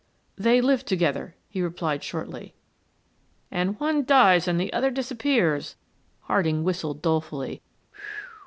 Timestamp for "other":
4.73-4.89